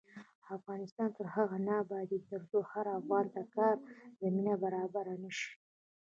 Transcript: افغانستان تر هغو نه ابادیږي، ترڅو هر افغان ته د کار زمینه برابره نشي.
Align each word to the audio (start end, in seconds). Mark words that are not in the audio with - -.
افغانستان 0.57 1.09
تر 1.17 1.25
هغو 1.35 1.57
نه 1.67 1.73
ابادیږي، 1.83 2.19
ترڅو 2.29 2.57
هر 2.71 2.85
افغان 2.99 3.25
ته 3.33 3.39
د 3.45 3.49
کار 3.55 3.75
زمینه 4.21 4.53
برابره 4.63 5.13
نشي. 5.23 5.51